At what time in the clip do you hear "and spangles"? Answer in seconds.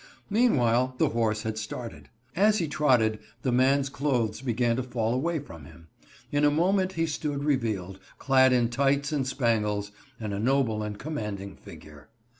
9.11-9.91